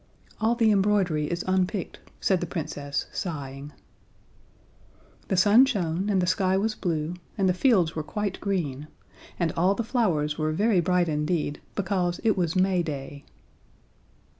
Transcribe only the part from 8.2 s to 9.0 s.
green,